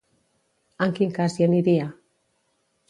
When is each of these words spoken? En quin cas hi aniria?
En 0.85 0.95
quin 1.01 1.13
cas 1.19 1.39
hi 1.39 1.49
aniria? 1.49 1.87